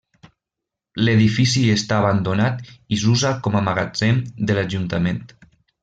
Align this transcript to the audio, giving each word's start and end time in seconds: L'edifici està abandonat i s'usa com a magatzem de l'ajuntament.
L'edifici 1.07 1.61
està 1.75 1.99
abandonat 2.01 2.65
i 2.97 2.99
s'usa 3.05 3.35
com 3.49 3.59
a 3.61 3.63
magatzem 3.71 4.23
de 4.49 4.59
l'ajuntament. 4.61 5.23